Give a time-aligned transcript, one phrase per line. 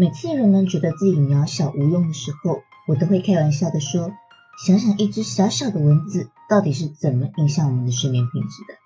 [0.00, 4.12] 每次人们觉得自己渺小无用的时候，我都会开玩笑的说：
[4.64, 8.78] 想想一只小小的蚊子到底是怎么影响我们的睡眠品质的。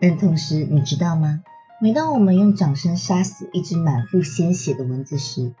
[0.00, 1.42] 但同时，你知道吗？
[1.78, 5.52] 每当我们用掌声杀死一只满腹鲜血的蚊子时，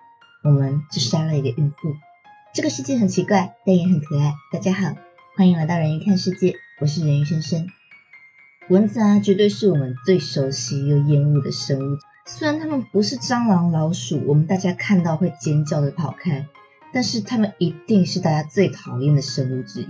[0.42, 1.94] 我们就杀了一个孕妇。
[2.54, 4.32] 这个世界很奇怪，但也很可爱。
[4.50, 4.94] 大家好，
[5.36, 7.66] 欢迎来到人鱼看世界，我是人鱼先生。
[8.70, 11.98] 蚊子啊，绝对是我们最熟悉又厌恶的生物。
[12.28, 16.46] 虽然它们不是蟑螂、老鼠，我们大家看到会尖叫的跑开，
[16.92, 19.86] 但是它们一定是大家最讨厌的生物之一。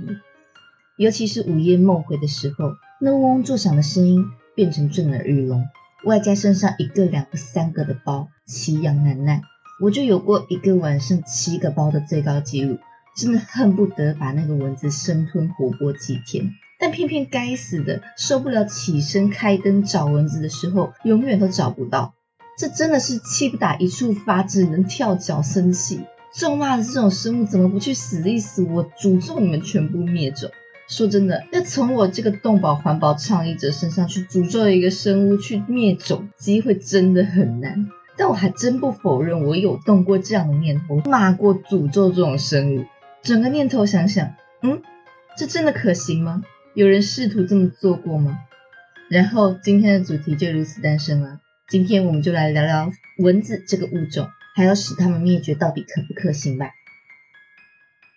[0.98, 5.66] 尤其是午夜梦回的时候，那嗡嗡作响的声音变成震耳欲聋，
[6.04, 9.41] 外加身上一个、两个、三个的包，奇痒难耐。
[9.80, 12.78] 我就有过一个晚上七个包的最高纪录，
[13.16, 16.50] 真的恨不得把那个蚊子生吞活剥几天。
[16.78, 22.12] 但偏偏该死的受不了，起身开灯找蚊子的时候，永远都找不到。
[22.56, 26.01] 这真的是气不打一处发，只能跳脚生气。
[26.33, 28.62] 咒骂的这种生物，怎么不去死一死？
[28.62, 30.50] 我诅咒你们全部灭种！
[30.89, 37.89] 说真的，要从我这个动保环保倡议者身上去诅咒一个生物去灭种，机会真的很难。
[38.17, 42.84] 但我还真不否认，我有动过这样的念头，骂过、诅咒这种生物。
[43.23, 44.80] 整个念头想想，嗯，
[45.36, 46.42] 这真的可行吗？
[46.75, 48.39] 有人试图这么做过吗？
[49.08, 51.41] 然后今天的主题就如此诞生了。
[51.69, 56.70] 今天我们就来聊聊蚊子这个物种，还要使它们灭绝到底可不可行吧。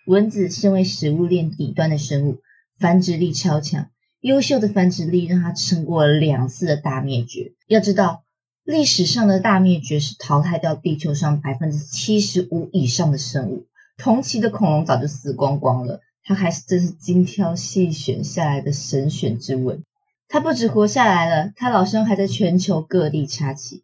[0.06, 2.38] 蚊子身为食物链底端的生物，
[2.78, 7.50] 繁殖力超强，优秀的繁殖力让它撑过了两次的大灭绝。
[7.66, 8.22] 要知道，
[8.62, 13.66] 历史上的大灭绝是淘汰掉地球上百分之七十五以上的生物，
[13.98, 19.82] 同期的恐龙早就死光光了，它还是真是精挑细选下来的神选之吻。
[20.32, 23.82] 他不止活下来了，他老兄还在全球各地插旗。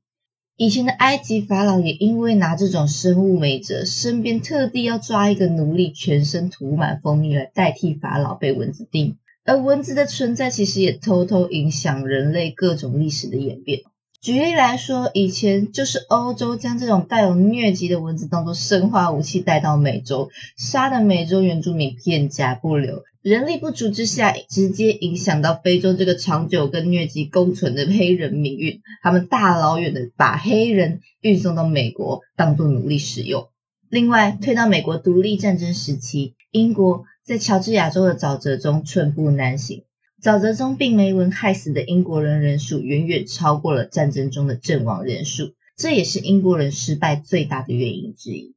[0.57, 9.19] 以前的埃及法老也因为拿这种生物没辙，身边特地要抓一个奴隶，全身涂满蜂蜜来代替法老被蚊子叮。
[9.45, 13.81] 而蚊子的存在其实也偷偷影响人类各种历史的演变。
[14.27, 23.05] 举例来说，以前就是欧洲将这种带有疟疾的蚊子当做生化武器带到美洲，杀的美洲原住民片甲不留。
[23.23, 28.81] 人力不足之下，直接影响到非洲这个长久跟疟疾共存的黑人命运。
[29.01, 33.47] 他们大老远的把黑人运送到美国当做奴隶使用。
[33.89, 39.85] 另外，推到美国独立战争时期，英国在乔治亚州的沼泽中寸步难行。
[40.23, 48.55] 沼泽中病媒蚊害死的英国人人数远远超过了战争中的阵亡人数，这也是英国人失败最大的原因之一。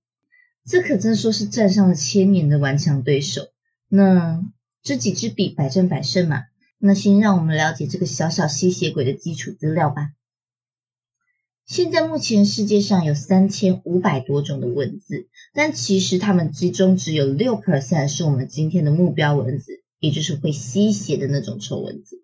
[0.66, 3.50] 这可真说是战上了千年的顽强对手。
[3.90, 4.44] 那
[4.84, 6.44] 知己知彼，百战百胜嘛。
[6.78, 10.12] 那先让我们了解这个小小吸血鬼的基础资料吧。
[11.66, 19.79] 现在目前世界上有三千五百多种的蚊子，但其实它们之中只有六 percent 是我们今天的目标蚊子。
[20.00, 22.24] 也就是会吸血的那种臭蚊子，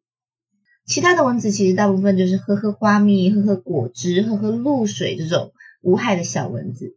[0.86, 6.96] 其他的蚊子其实大部分就是喝喝花蜜、喝喝果汁、喝喝露水这种无害的小蚊子，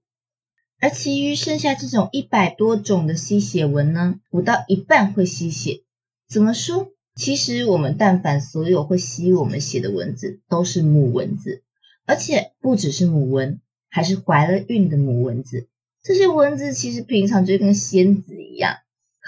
[0.80, 5.82] 而其余剩下这种一百多种的吸血蚊呢，不到一半会吸血。
[6.28, 6.92] 怎么说？
[7.16, 11.64] 其实我们但凡所有会吸我们血的蚊子都是母蚊子，
[12.06, 15.66] 而且不只是母蚊，还是怀了孕的母蚊子。
[16.04, 18.76] 这些蚊子其实平常就跟仙子一样。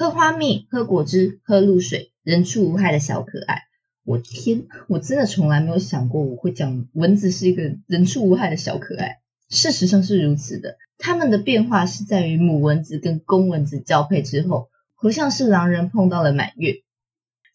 [0.00, 3.65] 喝花蜜，喝果汁，喝露水，人畜无害的小可爱。
[4.03, 9.19] 我天，我真的从来没有想过我会讲蚊子是一个人畜无害的小可爱。
[9.50, 16.77] 事实上是如此的，它们的变化是在于母蚊子跟公蚊子交配之后，活像是狼人碰到了满月。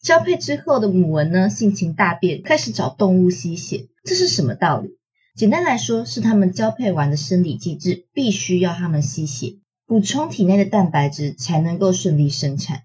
[0.00, 3.88] 交配之后的母蚊呢，性情大变，开始找动物吸血。
[4.04, 4.96] 这是什么道理？
[5.34, 9.56] 简单来说，是它们交配完的生理机制必须要它们吸血。
[9.86, 12.82] 补充体内的蛋白质才能够顺利生产，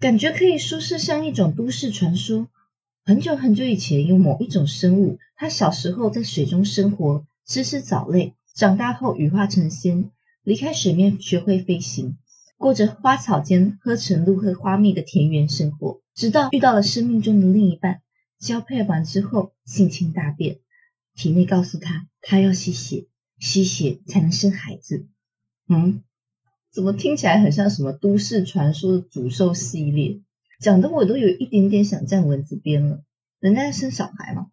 [0.00, 2.48] 感觉可以说是像一种都市传说。
[3.04, 10.10] 很久很久以前，有某一种生物，它小时候在水中生活，吃吃藻类，长大后羽化成仙，
[10.42, 12.18] 离开水面学会飞行，
[12.58, 16.00] 过着花草间喝晨露、喝花蜜的田园生活。
[16.16, 18.02] 直到遇到了生命中的另一半，
[18.40, 20.58] 交配完之后性情大变，
[21.14, 23.06] 体内告诉他，他要吸血，
[23.38, 25.06] 吸血才能生孩子。
[25.68, 26.02] 嗯。
[26.72, 30.20] 怎么听起来很像什么都市传说的诅咒系列？
[30.60, 33.00] 讲的我都有一点点想站蚊子边了。
[33.40, 34.46] 人家在生小孩嘛？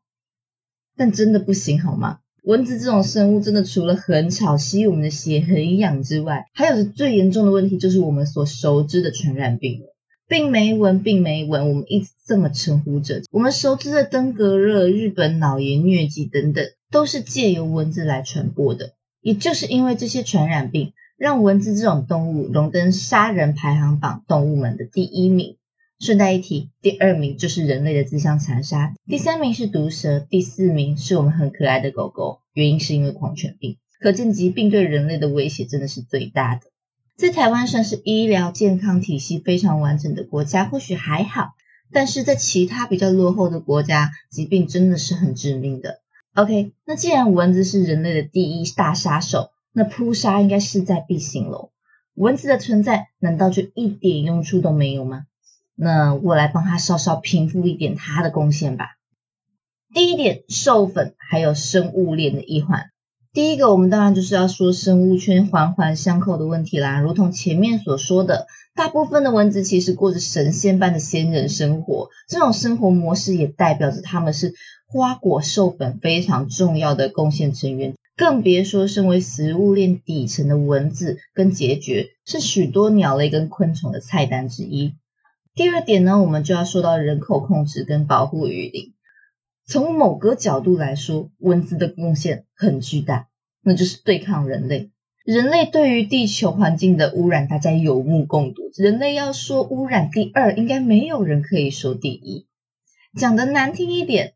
[0.96, 2.20] 但真的不行好吗？
[2.44, 9.94] 蚊子这种生物真的除了很吵、吸我们的血、很痒之外，还有最严重的问题就是我们所熟知的传染病了。
[10.28, 13.22] 病媒蚊，病媒蚊，我们一直这么称呼着。
[13.32, 18.94] 我们熟知的登革热、日本脑炎、疟疾等等，都是借由蚊子来传播的。
[19.22, 25.58] 也就是因为这些传染病，让蚊子这种动物荣登杀人排行榜动物们的第一名。
[26.00, 32.40] 顺带一提，第二名就是人类的自相残杀，第三名是毒蛇，第四名是我们很可爱的狗狗。
[32.54, 36.62] 原因是因为狂犬病，可见疾病对人类的威胁真的是最大的。
[37.16, 41.56] 在台湾算是医疗健康体系非常完整的国家，或许还好，
[41.92, 46.02] 但是在其他比较落后的国家，疾病真的是很致命的。
[46.36, 51.72] OK，那既然蚊子是人类的第一大杀手，那扑杀应该势在必行喽。
[52.14, 55.26] 蚊子的存在难道就一点用处都没有吗？
[55.76, 58.98] 那我来帮他稍稍平复一点他的贡献吧。
[59.94, 62.90] 第一点，授粉还有生物链的一环。
[63.34, 67.00] 第一个，我们当然就是要说生物圈环环相扣的问题啦。
[67.00, 74.56] 如同前面所说的，大部分的蚊子其实过着神仙般的仙人生活，这种生活模式也代表着他们是
[74.88, 77.96] 花果授粉非常重要的贡献成员。
[78.18, 84.96] 更别说身为食物链底层的蚊子跟孑孓，是许多鸟类跟昆虫的菜单之一。
[85.54, 88.96] 第二点呢，我们就要说到人口控制跟保护雨林。
[89.68, 93.28] 从某个角度来说，蚊子的贡献很巨大，
[93.62, 94.90] 那就是对抗人类。
[95.24, 98.72] 人类对于地球环境的污染，大家有目共睹。
[98.76, 102.48] 人类要说污染第二，应该没有人可以说第一。
[103.16, 104.34] 讲的难听一点，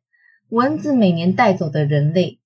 [0.50, 2.41] 蚊子每年带走的人类，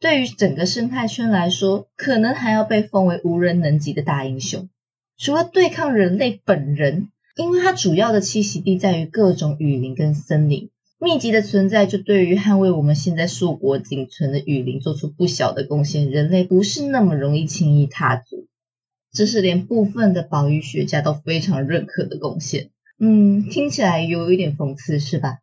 [0.00, 4.68] 对于整个生态圈来说，可能还要被封为无人能及的大英雄。
[5.16, 7.08] 除了对抗人类本人。
[7.38, 16.10] 因为它主要的栖息地在于各种雨林跟森林，密集的存在就对于捍卫我们现在硕果仅存的雨林做出不小的贡献。
[16.10, 18.48] 人类不是那么容易轻易踏足，
[19.12, 22.70] 这是连部分的保育学家都非常认可的贡献。
[22.98, 25.38] 嗯，听起来有一点讽刺，是吧？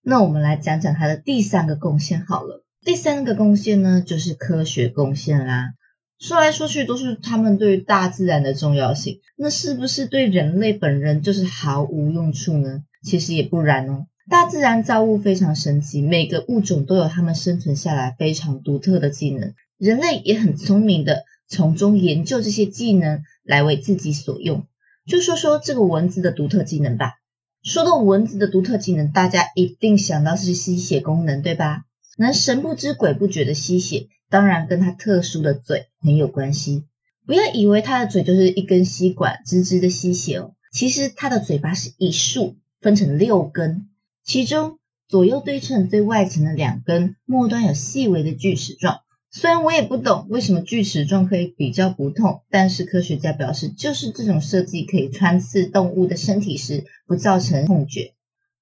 [0.00, 2.63] 那我们来讲讲它的第三个贡献好了。
[2.84, 5.72] 第三个贡献呢，就是科学贡献啦。
[6.18, 12.82] 说来说去都是他们对大自然的重要性，那是不是对人类本人就是毫无用处呢？
[13.02, 14.06] 其实也不然哦。
[14.28, 24.66] 大自然造物非常神奇，每个物种都有他们生存下来非常独特的技能，人类也很聪明的从中研究这些技能来为自己所用。
[25.06, 27.14] 就说说这个蚊子的独特技能吧。
[27.62, 31.84] 说到蚊子的独特技能，大家一定想到是吸血功能，对吧？
[32.16, 34.08] 能神不知鬼不觉的吸血。
[34.30, 36.84] 当然，跟它特殊的嘴很有关系。
[37.26, 40.54] 不要以为它的嘴就是一根吸管，直直的吸血哦。
[40.72, 43.88] 其实它的嘴巴是一束，分成六根，
[44.24, 44.78] 其中
[45.08, 49.00] 左右对称最外层的两根末端有细微的锯齿状。
[49.30, 58.14] 虽然我也不懂为什么锯齿状可以比较不痛，但是科学家表示，就是这种设计可以穿刺动物的身体时不造成痛觉。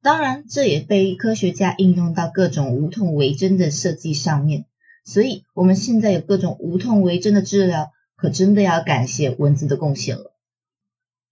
[0.02, 4.64] 当然，这也被科学家应用到各种无痛微针的设计上面。
[5.04, 10.34] 所以，我们现在有各种无痛微针的治疗，可真的要感谢蚊子的贡献了。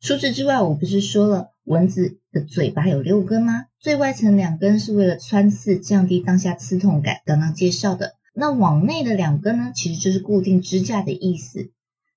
[0.00, 3.66] 除此之外，我不是说了蚊子的嘴巴有六根吗？
[3.80, 8.14] 最外层两根是为了穿刺，降低当下刺痛感，刚刚介绍的。
[8.32, 11.72] 那往内的两根呢，其实就是固定支架的意思。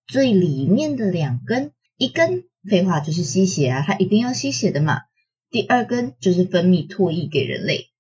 [0.06, 5.02] 最里面的两根，一根废话就是吸血啊，它一定要吸血的嘛。
[5.54, 7.92] 第二根就是分泌唾液给人类。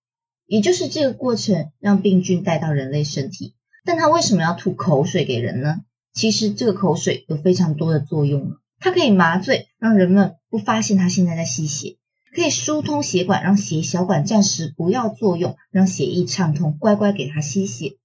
[0.47, 3.53] 也就是这个过程让病菌带到人类身体，
[3.85, 5.81] 但它为什么要吐口水给人呢？
[6.15, 11.99] 其实这个口水有非常多的作用它可以麻醉，让人们不发现它现在在吸血；
[12.35, 17.99] 可以疏通血管，让血小管暂时不要作用，让血液畅通，乖乖给它吸血；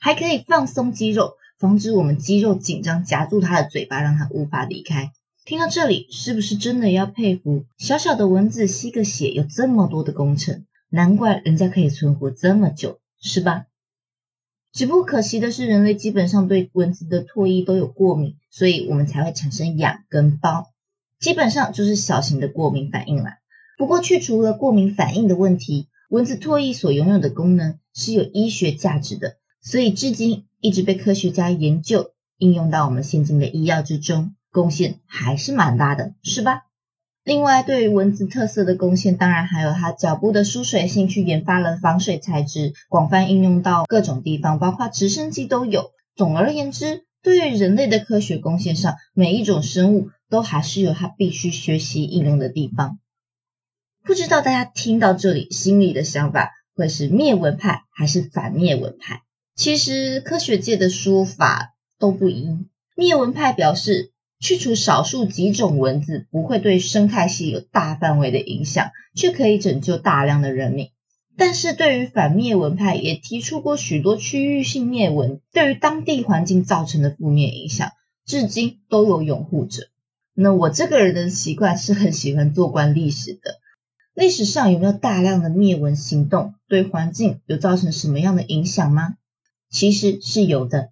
[0.00, 5.12] 还可以放松肌肉，防止我们肌肉紧张夹住它的嘴巴，让它无法离开。
[5.48, 10.66] 听到这里，是不是真的要佩服小小的蚊子吸个血有这么多的工程？
[10.90, 13.64] 难怪人家可以存活这么久，是吧？
[14.74, 20.66] 只不过可惜的是，人类基本上对蚊子的唾液都有过敏，所以我们才会产生痒跟包，
[21.18, 23.38] 基本上就是小型的过敏反应啦。
[23.78, 36.64] 不过去除了过敏反应的问题，蚊子唾液所拥有的功能是有医学价值的，所以至今一直被科学家研究，应用到我们现今的医药之中，贡献还是蛮大的，是吧？
[37.24, 45.90] 另外，对于蚊子特色的贡献，当然还有它脚部的疏水性，去研发了防水材质，广泛应用到各种地方，包括直升机都有。
[46.16, 52.98] 总而言之，对于人类的科学贡献上，每一种生物都还是有它必须学习应用的地方。
[54.04, 59.20] 不知道大家听到这里，心里的想法会是灭蚊派还是反灭蚊派？
[59.54, 62.66] 其实科学界的说法都不一。
[62.96, 64.12] 灭蚊派表示。
[64.40, 70.90] 去除少数几种蚊子不会对生态系有大范围的影响，却可以拯救大量的人命。
[71.36, 77.92] 但是对于反灭蚊派也提出过许多区域性灭蚊对于当地环境造成的负面影响，
[78.26, 79.84] 至今都有拥护者。
[80.34, 83.58] 那我这个人的习惯是很喜欢做观历史的，
[84.14, 89.14] 历史上有没有大量的灭蚊行动，对环境有造成什么样的影响吗？
[89.70, 90.90] 其实是有的。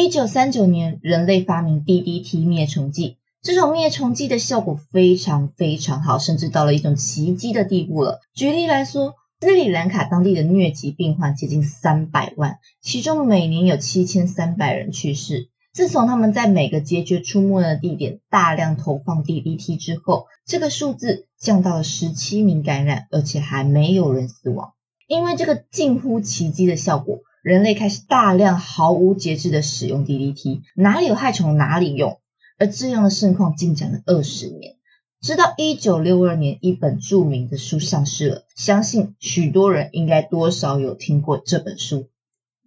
[0.00, 3.16] 一九三九年，人类发明 DDT 灭虫剂。
[3.42, 8.20] 这种灭虫剂的效果非常非常好，甚至到了一种奇迹的地步了。
[8.32, 15.48] 举例来说，斯里兰卡当地的疟疾病患接近三百万，其中每年有七千三百人去世。
[15.72, 24.74] 自从他们在每个结孓出没的地点大量投放 DDT 之后，这个数字降到了十七名感染，而且还没有人死亡。
[25.08, 32.20] 因为这个近乎奇迹的效果，人类开始大量毫无节制的使用 DDT，哪里有害虫哪里用。
[32.58, 34.76] 而这样的盛况进展了二十年，
[35.22, 38.44] 直到一九六二年，一本著名的书上市了。
[38.54, 42.00] 相信许多人应该多少有听过这本书《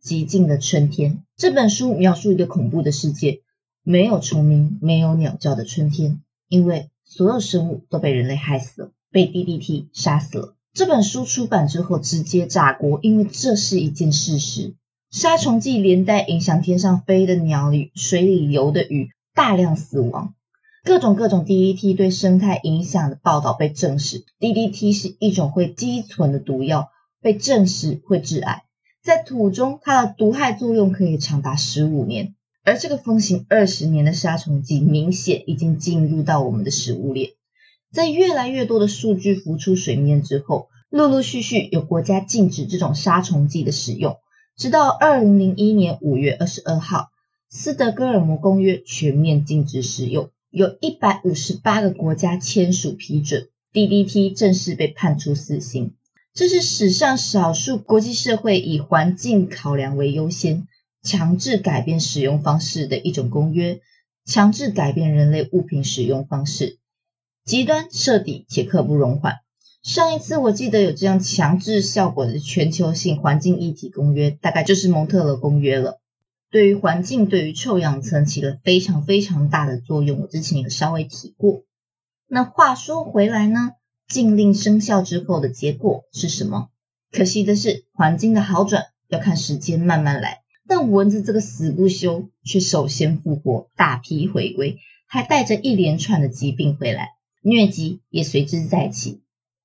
[0.02, 1.14] 极静的春天》。
[1.38, 3.42] 这本书描述一个恐怖的世界，
[3.84, 10.56] 没有虫鸣、没有鸟叫的春天，因为所有生物都被人类害死了，被 DDT 杀死了。
[10.74, 14.74] 这本书出版之后直接炸锅，因为这是一件事实：
[15.10, 19.10] 杀虫剂连带影响天上飞的鸟语、水里游的鱼。
[19.34, 20.36] 大量死亡，
[20.84, 24.26] 各种各种 DDT 对生态影响的报道被证实。
[24.42, 26.90] DDT 是一种会积存的毒药，
[27.22, 28.64] 被证实会致癌。
[29.02, 32.36] 在土中，它的毒害作用可以长达十五年。
[32.66, 37.32] 而这个风行二十年的杀虫剂，明显已经进入到我们的食物链。
[37.92, 44.18] 在越来越多的数据浮出水面之后，陆陆续续有国家禁止这种杀虫剂的使用，
[44.58, 47.10] 直到二零零一年五月二十二号。
[47.54, 55.92] 斯德哥尔摩公约全面禁止使用，有一百五十八个国家签署批准，DDT 正式被判处死刑。
[56.34, 60.66] 这是史上少数国际社会以环境考量为优先，
[61.04, 63.82] 强制改变使用方式的一种公约，
[64.26, 66.78] 强制改变人类物品使用方式，
[67.44, 69.38] 极端彻底且刻不容缓。
[69.84, 76.00] 上一次我记得有这样强制效果的全球性环境议题公约，大概就是蒙特勒公约了。
[76.52, 80.20] 对于环境，对于臭氧层起了非常非常大的作用。
[80.20, 81.64] 我之前有稍微提过。
[82.28, 83.72] 那话说回来呢，
[84.08, 86.68] 禁令生效之后的结果是什么？
[87.12, 90.42] 可惜的是，环境的好转要看时间慢慢来。
[90.68, 97.10] 但蚊子这个死不休，却首先复活，大批回归，还带着一连串的疾病回来，
[97.44, 99.22] 疟疾也随之再起。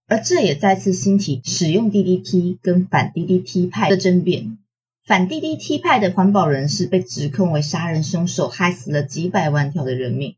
[0.08, 4.58] 而这也再次兴起使用 DDT 跟反 DDT 派的争辩。
[5.04, 10.36] 反 DDT 派的环保人士被指控为杀人凶手，害死了几百万条的人命，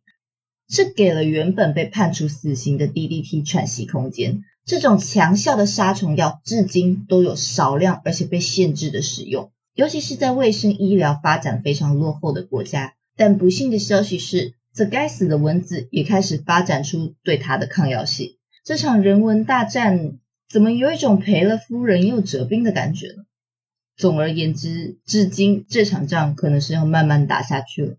[0.68, 4.45] 这给了原本被判处死刑的 DDT 喘息空间。
[4.66, 12.95] 这种强效的杀虫药至今都有少量而且被限制的使用，尤其是在卫生医疗发展非常落后的国家。
[13.16, 18.37] 但不幸的消息是，这该死的蚊子也开始发展出对它的抗药性。
[18.64, 23.25] 这场人文大战怎么有一种赔了夫人又折兵的感觉呢？
[23.97, 27.97] 总而言之，至今这场仗可能是要慢慢打下去了。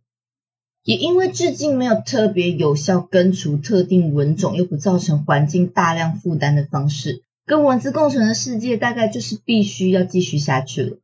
[0.86, 10.98] 也因为至今没有特别有效根除特定蚊种又不造成环境大量负担的方式，跟蚊子共存的世界大概就是必须要继续下去了。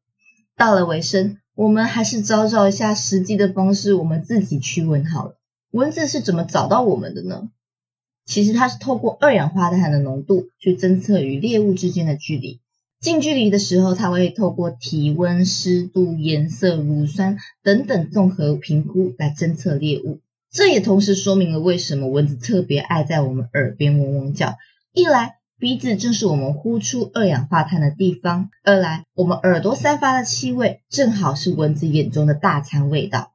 [0.55, 5.35] 到了尾声，我们还是找找一下实际的方式，我们自己驱蚊好了。
[5.75, 7.49] 蚊子是怎么找到我们的呢？
[8.25, 12.61] 其实它是透过二氧化碳的浓度去侦测与猎物之间的距离。
[13.01, 20.21] 近距离的时候，它会透过体温、湿度、颜色、乳酸等等综合评估来侦测猎物。
[20.49, 24.55] 这也同时说明了为什么蚊子特别爱在我们耳边嗡嗡叫。
[24.93, 33.33] 一来，鼻子正是我们呼出二氧化碳的地方；二来，我们耳朵散发的气味正好是蚊子眼中的大餐味道。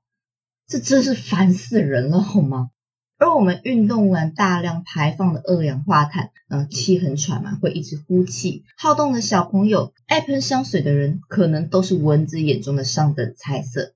[0.70, 2.70] 这真是烦死人了，好吗？
[3.18, 8.62] 而我们运动完大量排放的二氧化碳，呃，气很喘嘛，会一直呼气。
[8.78, 13.94] 好动的小朋友，爱喷香水的人，可能都是蚊子眼中的上等菜色。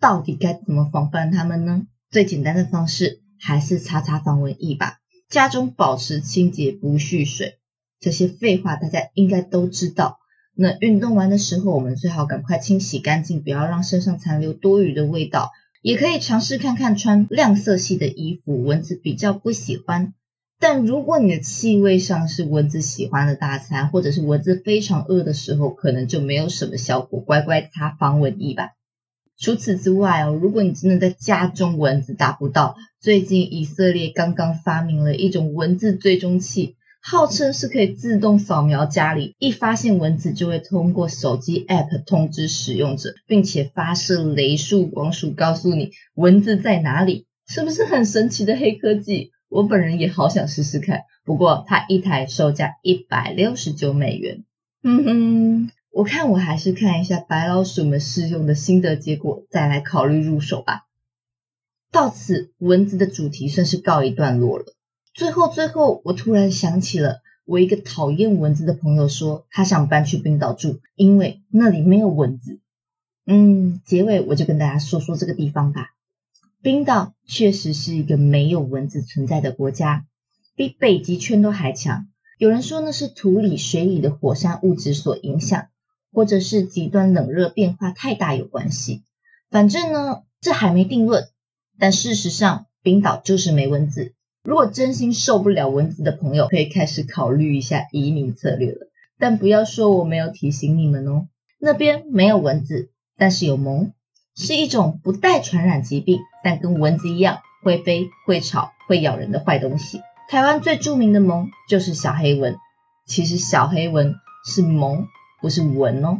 [0.00, 1.86] 到底该怎么防范它们呢？
[2.10, 4.98] 最简单的方式还是擦擦防蚊液吧。
[5.30, 7.56] 家中保持清洁，不蓄水。
[8.00, 10.18] 这些废话大家应该都知道。
[10.54, 15.50] 那运动完的时候，我们最好赶快清洗干净，不要让身上残留多余的味道。
[15.82, 20.14] 也可以尝试看看穿亮色系的衣服，蚊子比较不喜欢。
[20.60, 27.18] 但如果你的气味上是蚊子喜欢的大餐，或者是蚊子非常饿的时候，可能就没有什么效果。
[27.18, 28.70] 乖乖擦防蚊液吧。
[29.36, 49.32] 除此之外哦，如果你真的在家中蚊子打不到，最近以色列刚刚发明了一种蚊子追踪器，号称是可以自动扫描家里，一发现蚊子就会通过手机 App 通知使用者，并且发射雷束光束告诉你蚊子在哪里，是不是很神奇的黑科技？
[49.48, 54.44] 我本人也好想试试看，不过它一台售价一百六十九美元。
[54.84, 60.86] 嗯哼，我看我还是看一下白老鼠们试用的心得结果，再来考虑入手吧。
[61.90, 64.66] 到此，蚊子的主题算是告一段落了。
[65.14, 72.60] 最后，最后，我突然想起了我一个讨厌蚊子的朋友说，他想搬去冰岛住，因为那里没有蚊子。
[73.26, 75.90] 嗯，结尾我就跟大家说说这个地方吧。
[76.62, 80.06] 冰岛确实是一个没有蚊子存在的国家，
[80.56, 82.06] 比北极圈都还强。
[82.38, 85.66] 有人说那是土里、水里的火山物质所影响，
[86.12, 89.02] 或者是极端冷热变化太大有关系。
[89.50, 91.28] 反正呢，这还没定论。
[91.78, 94.14] 但事实上，冰岛就是没蚊子。
[94.42, 98.88] 如果真心受不了蚊子的朋友，可以开始考虑一下移民策略了。
[99.18, 101.28] 但不要说我没有提醒你们哦，
[101.60, 103.92] 那边没有蚊子，但是有蚊，
[104.34, 110.00] 是一种不带传染疾病，但跟蚊子一样会飞、会吵、会咬人的坏东西。
[110.28, 112.56] 台湾最著名的蚊就是小黑蚊，
[113.06, 115.06] 其实小黑蚊是蚊，
[115.40, 116.18] 不是蚊哦，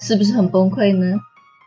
[0.00, 1.20] 是不是很崩溃呢？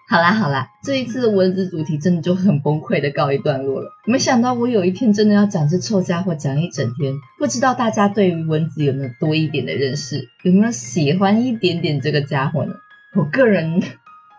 [0.09, 3.89] 好啦好啦，这一次的蚊子主题真的就很崩溃的告一段落了。
[4.05, 12.73] 没想到我有一天真的要讲这臭家伙讲一整天，不知道大家对于蚊子有没有多一点的认识，有没有喜欢一点点这个家伙呢？
[13.15, 13.81] 我个人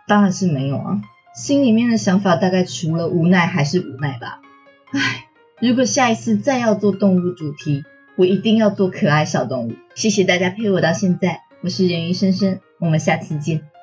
[0.06, 1.00] 当然是没有啊，
[1.34, 4.40] 心里面的想法大概除了无奈还是无奈吧。
[4.92, 5.24] 唉，
[5.60, 7.84] 如果下一次再要做动物主题，
[8.16, 9.72] 我一定要做可爱小动物。
[9.94, 13.73] 谢谢大家陪我到现在，我是人鱼深深，我们下次见。